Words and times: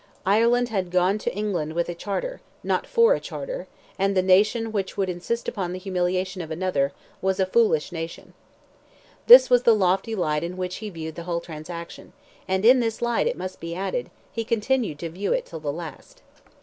Ireland 0.25 0.69
had 0.69 0.89
gone 0.89 1.19
to 1.19 1.35
England 1.35 1.73
with 1.73 1.87
a 1.87 1.93
charter, 1.93 2.41
not 2.63 2.87
for 2.87 3.13
a 3.13 3.19
charter, 3.19 3.67
and 3.99 4.17
the 4.17 4.23
nation 4.23 4.71
which 4.71 4.97
would 4.97 5.09
insist 5.09 5.47
upon 5.47 5.73
the 5.73 5.77
humiliation 5.77 6.41
of 6.41 6.49
another, 6.49 6.91
was 7.21 7.39
a 7.39 7.45
foolish 7.45 7.91
nation. 7.91 8.33
This 9.27 9.51
was 9.51 9.61
the 9.61 9.75
lofty 9.75 10.15
light 10.15 10.43
in 10.43 10.57
which 10.57 10.77
he 10.77 10.89
viewed 10.89 11.13
the 11.13 11.25
whole 11.25 11.39
transaction, 11.39 12.13
and 12.47 12.65
in 12.65 12.79
this 12.79 12.99
light, 12.99 13.27
it 13.27 13.37
must 13.37 13.59
be 13.59 13.75
added, 13.75 14.09
he 14.31 14.43
continued 14.43 14.97
to 14.97 15.09
view 15.11 15.33
it 15.33 15.45
till 15.45 15.59
the 15.59 15.71
last. 15.71 16.23